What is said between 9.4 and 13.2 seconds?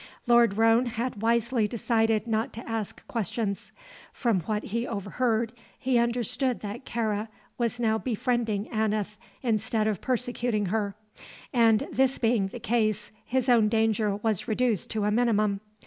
instead of persecuting her, and this being the case,